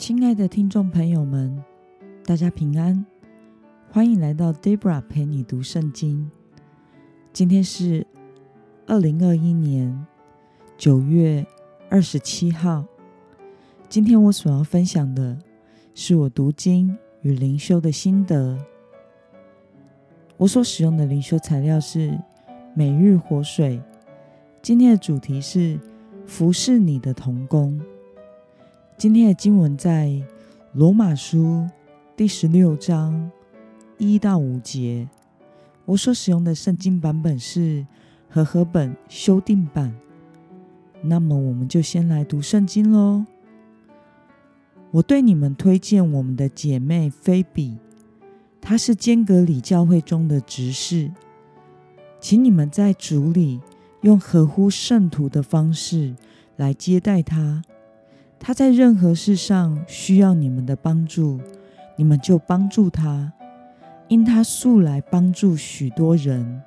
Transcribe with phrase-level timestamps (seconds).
[0.00, 1.62] 亲爱的听众朋友们，
[2.24, 3.04] 大家平安，
[3.90, 6.30] 欢迎来到 Debra 陪你读圣经。
[7.34, 8.06] 今天是
[8.86, 10.06] 二零二一年
[10.78, 11.46] 九月
[11.90, 12.86] 二十七号。
[13.90, 15.36] 今天我所要分享的
[15.92, 18.58] 是我读经与灵修的心得。
[20.38, 22.18] 我所使用的灵修材料是
[22.72, 23.78] 每日活水。
[24.62, 25.78] 今天的主题是
[26.24, 27.78] 服侍你的童工。
[29.00, 30.22] 今天的经文在
[30.74, 31.66] 罗马书
[32.14, 33.30] 第十六章
[33.96, 35.08] 一到五节。
[35.86, 37.86] 我所使用的圣经版本是
[38.28, 39.98] 和合本修订版。
[41.00, 43.24] 那么，我们就先来读圣经喽。
[44.90, 47.78] 我对你们推荐我们的姐妹菲比，
[48.60, 51.10] 她是坚格里教会中的执事，
[52.20, 53.62] 请你们在主里
[54.02, 56.14] 用合乎圣徒的方式
[56.56, 57.62] 来接待她。
[58.42, 61.38] 他在任何事上需要你们的帮助，
[61.94, 63.30] 你们就帮助他，
[64.08, 66.62] 因他素来帮助许多人，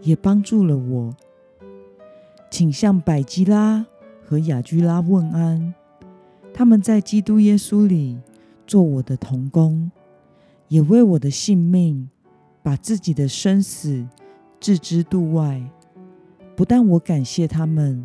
[0.00, 1.14] 也帮助了我。
[2.48, 3.84] 请向百基拉
[4.24, 5.74] 和雅居拉问安，
[6.54, 8.16] 他们在基督耶稣里
[8.64, 9.90] 做我的同工，
[10.68, 12.08] 也为我的性命
[12.62, 14.06] 把自己的生死
[14.60, 15.60] 置之度外。
[16.54, 18.04] 不但我感谢他们，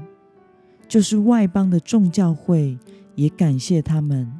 [0.88, 2.76] 就是外邦的众教会。
[3.16, 4.32] 也感谢他们，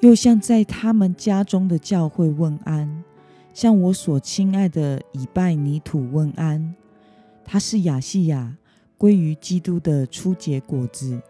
[0.00, 3.02] 又向在他们家中的教会问安，
[3.52, 6.74] 向我所亲爱的以拜尼土问安。
[7.44, 8.56] 他是亚细亚
[8.96, 11.20] 归于基督的初结果子。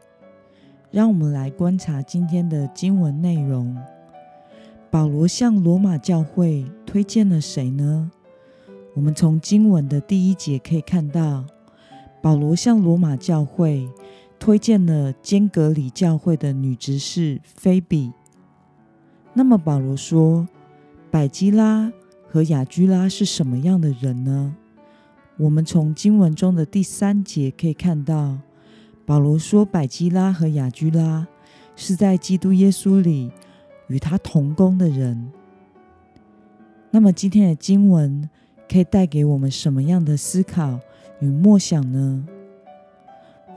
[0.91, 3.77] 让我们来观察今天的经文内容。
[4.93, 8.09] 保罗向罗马教会推荐了谁呢？
[8.95, 11.45] 我们从经文的第一节可以看到，
[12.23, 13.89] 保罗向罗马教会。
[14.45, 18.13] 推荐了坚格里教会的女执事菲比。
[19.33, 20.47] 那么保罗说，
[21.11, 21.91] 百基拉
[22.29, 24.55] 和雅居拉是什么样的人呢？
[25.39, 28.37] 我们从经文中的第三节可以看到，
[29.07, 31.27] 保罗说百基拉和雅居拉
[31.75, 33.33] 是在基督耶稣里
[33.87, 35.33] 与他同工的人。
[36.91, 38.29] 那么今天的经文
[38.71, 40.79] 可以带给我们什么样的思考
[41.21, 42.27] 与默想呢？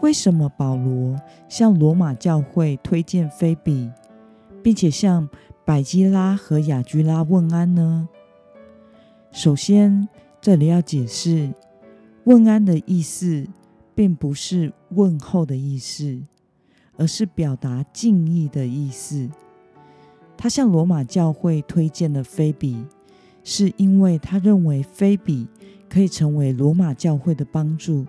[0.01, 1.19] 为什么保罗
[1.49, 3.89] 向罗马教会推荐菲比，
[4.61, 5.27] 并且向
[5.65, 8.07] 百基拉和雅居拉问安呢？
[9.31, 10.07] 首先，
[10.39, 11.51] 这里要解释，
[12.25, 13.47] 问安的意思
[13.95, 16.21] 并不是问候的意思，
[16.95, 19.29] 而是表达敬意的意思。
[20.37, 22.85] 他向罗马教会推荐了菲比，
[23.43, 25.47] 是因为他认为菲比
[25.89, 28.05] 可以成为罗马教会的帮助。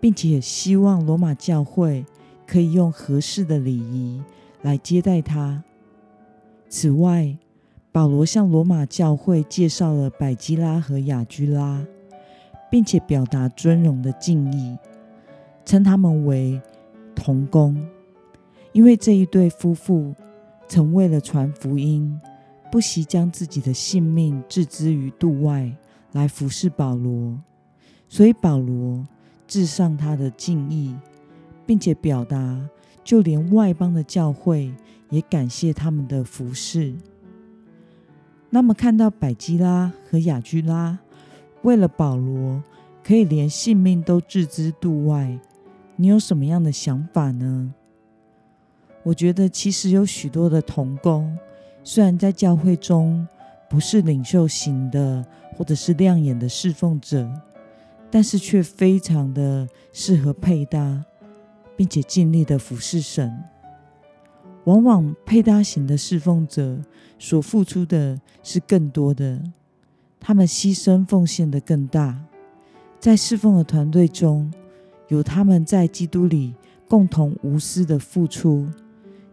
[0.00, 2.04] 并且希望罗马教会
[2.46, 4.22] 可以用合适的礼仪
[4.62, 5.62] 来接待他。
[6.68, 7.36] 此外，
[7.92, 11.84] 保罗向罗马教会介绍了百基拉和雅居拉，
[12.70, 14.76] 并且表达尊荣的敬意，
[15.64, 16.60] 称他们为
[17.14, 17.76] 同工，
[18.72, 20.14] 因为这一对夫妇
[20.68, 22.20] 曾为了传福音，
[22.70, 25.72] 不惜将自己的性命置之于度外
[26.12, 27.40] 来服侍保罗，
[28.08, 29.06] 所以保罗。
[29.46, 30.94] 致上他的敬意，
[31.64, 32.60] 并且表达，
[33.04, 34.72] 就连外邦的教会
[35.10, 36.94] 也感谢他们的服侍。
[38.50, 40.98] 那么，看到百基拉和雅居拉
[41.62, 42.62] 为了保罗
[43.04, 45.38] 可以连性命都置之度外，
[45.96, 47.74] 你有什么样的想法呢？
[49.02, 51.36] 我觉得，其实有许多的童工，
[51.84, 53.26] 虽然在教会中
[53.68, 55.24] 不是领袖型的，
[55.56, 57.28] 或者是亮眼的侍奉者。
[58.16, 61.04] 但是却非常的适合配搭，
[61.76, 63.44] 并且尽力的服侍神。
[64.64, 66.78] 往往配搭型的侍奉者
[67.18, 69.42] 所付出的是更多的，
[70.18, 72.18] 他们牺牲奉献的更大。
[72.98, 74.50] 在侍奉的团队中，
[75.08, 76.54] 有他们在基督里
[76.88, 78.66] 共同无私的付出，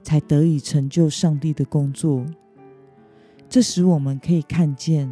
[0.03, 2.25] 才得以成就上帝的工作。
[3.47, 5.09] 这使我们可以看见，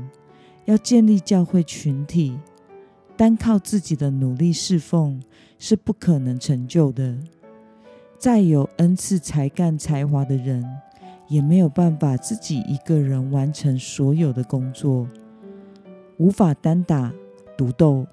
[0.65, 2.38] 要建立教会群体。
[3.21, 5.21] 单靠自己的努力侍奉
[5.59, 7.15] 是不可能成就的。
[8.18, 10.68] 再有恩赐、才干、才华的人，
[11.27, 15.07] 也没有办法自己一个人完成所有的工作，
[16.18, 17.13] 无法单打
[17.56, 18.07] 独斗。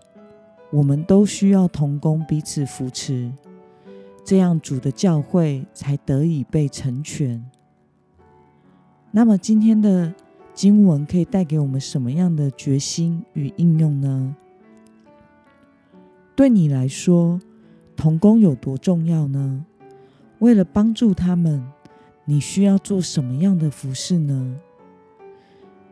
[0.70, 3.32] 我们都需要同工，彼此扶持，
[4.22, 7.43] 这样主的教会才得以被成全。
[9.11, 10.12] 那么，今天的
[10.52, 14.37] 经文可以带给我们什么样的决心与应用呢？
[16.38, 17.40] 对你来说，
[17.96, 19.67] 童工有多重要呢？
[20.38, 21.61] 为了帮助他们，
[22.25, 24.56] 你需要做什么样的服饰呢？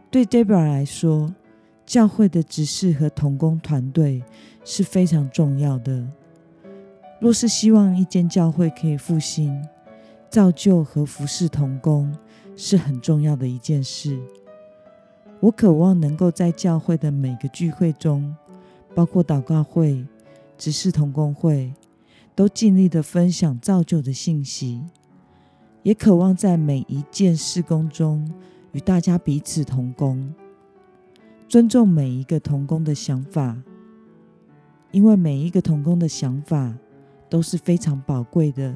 [0.08, 1.34] 对 Debra 来说，
[1.84, 4.22] 教会的执事和童工团队
[4.62, 6.06] 是非常重要的。
[7.20, 9.60] 若是希望一间教会可以复兴、
[10.30, 12.16] 造就和服侍童工，
[12.54, 14.16] 是很重要的一件事。
[15.40, 18.32] 我渴望能够在教会的每个聚会中，
[18.94, 20.06] 包括祷告会、
[20.58, 21.72] 执事同工会，
[22.34, 24.82] 都尽力的分享造就的信息，
[25.82, 28.30] 也渴望在每一件事工中
[28.72, 30.34] 与大家彼此同工，
[31.48, 33.56] 尊重每一个同工的想法，
[34.90, 36.74] 因为每一个同工的想法
[37.28, 38.74] 都是非常宝贵的，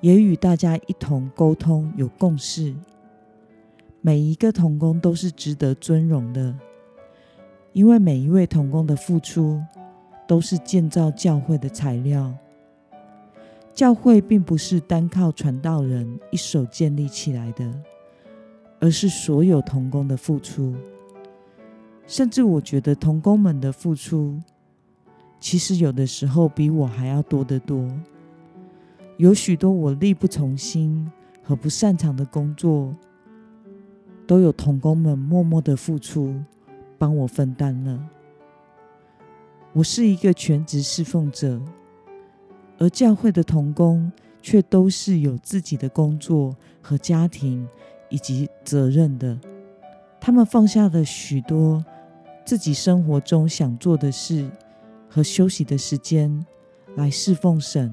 [0.00, 2.74] 也与大家一同沟通，有共识。
[4.00, 6.54] 每一个童工都是值得尊荣的，
[7.72, 9.62] 因为每一位童工的付出
[10.26, 12.34] 都是建造教会的材料。
[13.72, 17.64] 教会并不是单靠传道人一手建立起来的，
[18.80, 20.74] 而是所有童工的付出。
[22.06, 24.38] 甚至我觉得童工们的付出，
[25.40, 27.90] 其实有的时候比我还要多得多。
[29.16, 31.10] 有许多我力不从心
[31.42, 32.94] 和不擅长的工作。
[34.26, 36.34] 都有童工们默默的付出，
[36.96, 38.08] 帮我分担了。
[39.74, 41.60] 我是一个全职侍奉者，
[42.78, 44.10] 而教会的童工
[44.40, 47.66] 却都是有自己的工作和家庭
[48.08, 49.36] 以及责任的。
[50.20, 51.84] 他们放下了许多
[52.46, 54.48] 自己生活中想做的事
[55.08, 56.46] 和休息的时间
[56.94, 57.92] 来侍奉神。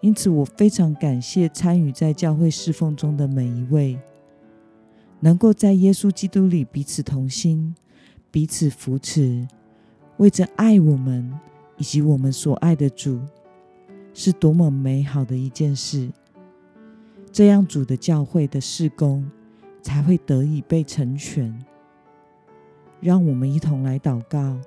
[0.00, 3.98] 因此，我非常感谢参与在教会侍奉中的每一位。
[5.18, 7.74] 能够在耶稣基督里彼此同心，
[8.30, 9.46] 彼此扶持，
[10.18, 11.32] 为着爱我们
[11.76, 13.20] 以及我们所爱的主，
[14.14, 16.10] 是多么美好的一件事！
[17.32, 19.28] 这样主的教会的事工
[19.80, 21.52] 才会得以被成全。
[23.00, 24.60] 让我们一同来祷告，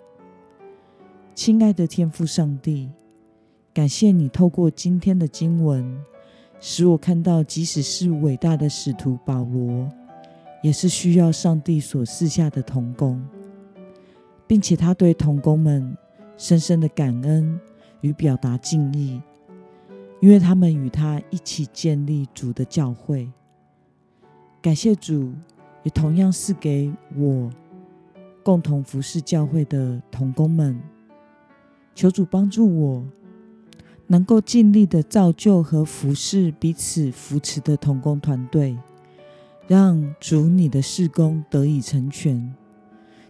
[1.33, 2.89] 亲爱的天父上帝，
[3.73, 6.03] 感谢你透过今天的经文，
[6.59, 9.89] 使我看到，即使是伟大的使徒保罗。
[10.63, 13.23] 也是需要上帝所赐下的童工，
[14.47, 15.97] 并且他对童工们
[16.37, 17.59] 深深的感恩
[18.01, 19.21] 与表达敬意，
[20.19, 23.29] 因为他们与他一起建立主的教会。
[24.61, 25.33] 感谢主，
[25.83, 27.49] 也同样是给我
[28.43, 30.79] 共同服侍教会的童工们。
[31.93, 33.03] 求主帮助我，
[34.07, 38.77] 能够尽力的造就和服侍彼此扶持的童工团队。
[39.67, 42.53] 让主你的事工得以成全，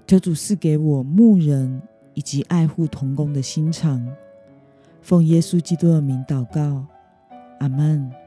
[0.08, 1.82] 求主赐给我牧人
[2.14, 4.08] 以及爱护童工的心肠。
[5.02, 6.86] 奉耶稣基督的名祷告，
[7.60, 8.25] 阿门。